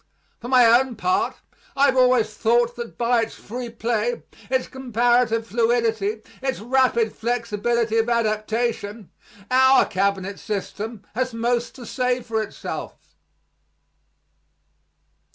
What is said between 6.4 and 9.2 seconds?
its rapid flexibility of adaptation,